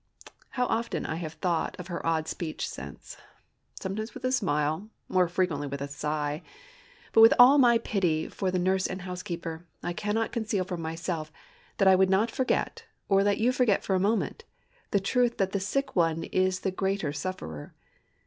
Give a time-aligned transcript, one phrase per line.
[0.49, 3.17] _"How often I have thought of her odd speech since!
[3.79, 6.41] sometimes with a smile—more frequently with a sigh.
[7.13, 11.93] But with all my pity for the nurse and housekeeper, I cannot conceal from myself—I
[11.93, 16.23] would not forget, or let you forget for a moment—the truth that the sick one
[16.23, 17.75] is the greater sufferer.